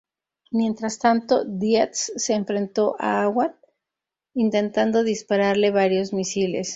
[0.49, 3.51] Mientras tanto, Dietz se enfrentó a Awad,
[4.33, 6.69] intentando dispararle varios misiles.